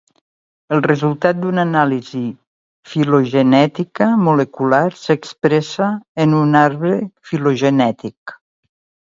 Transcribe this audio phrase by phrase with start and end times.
[0.75, 2.21] El resultat d'una anàlisi
[2.93, 5.91] filogenètica molecular s'expressa
[6.25, 6.99] en un arbre
[7.33, 8.39] filogenètic.